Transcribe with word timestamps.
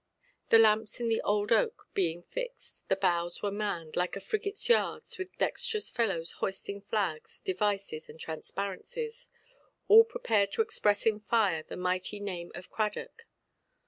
The 0.49 0.57
lamps 0.57 0.99
in 0.99 1.09
the 1.09 1.21
old 1.21 1.51
oak 1.51 1.87
being 1.93 2.23
fixed, 2.23 2.89
the 2.89 2.95
boughs 2.95 3.43
were 3.43 3.51
manned, 3.51 3.95
like 3.95 4.15
a 4.15 4.19
frigateʼs 4.19 4.67
yards, 4.67 5.19
with 5.19 5.37
dexterous 5.37 5.91
fellows 5.91 6.31
hoisting 6.39 6.81
flags, 6.81 7.39
devices, 7.39 8.09
and 8.09 8.19
transparencies, 8.19 9.29
all 9.87 10.03
prepared 10.03 10.51
to 10.53 10.63
express 10.63 11.05
in 11.05 11.19
fire 11.19 11.61
the 11.61 11.77
mighty 11.77 12.19
name 12.19 12.51
of 12.55 12.71
Cradock. 12.71 13.27